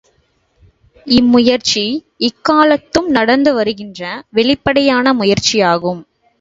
[1.07, 1.83] இம்முயற்சி
[2.19, 4.01] இக்காலத்தும் நடந்து வருகின்ற
[4.31, 6.03] வெளிப்படையான முயற்சியாகும்.